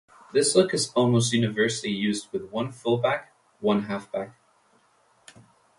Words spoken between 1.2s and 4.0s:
universally used with one fullback one